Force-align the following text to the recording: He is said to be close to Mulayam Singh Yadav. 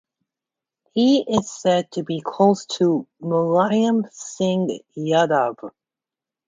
He 0.95 1.19
is 1.31 1.47
said 1.51 1.91
to 1.91 2.01
be 2.03 2.21
close 2.25 2.65
to 2.79 3.07
Mulayam 3.21 4.11
Singh 4.11 4.79
Yadav. 4.97 5.69